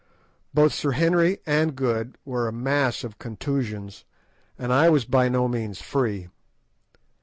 Both 0.51 0.73
Sir 0.73 0.93
Henry 0.93 1.41
and 1.45 1.75
Good 1.75 2.17
were 2.25 2.47
a 2.47 2.51
mass 2.51 3.03
of 3.03 3.19
contusions, 3.19 4.03
and 4.57 4.73
I 4.73 4.89
was 4.89 5.05
by 5.05 5.29
no 5.29 5.47
means 5.47 5.79
free. 5.79 6.29